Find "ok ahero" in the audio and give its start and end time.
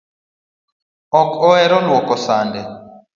1.19-1.77